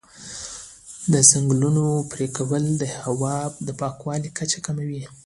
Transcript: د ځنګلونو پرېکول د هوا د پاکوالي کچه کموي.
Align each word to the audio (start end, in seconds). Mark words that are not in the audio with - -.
د 1.13 1.13
ځنګلونو 1.31 1.85
پرېکول 2.11 2.63
د 2.81 2.83
هوا 3.03 3.35
د 3.67 3.69
پاکوالي 3.79 4.29
کچه 4.37 4.59
کموي. 4.65 5.03